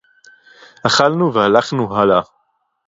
[0.87, 2.21] אָכַלְנוּ וְהָלַכְנוּ הָלְאָה.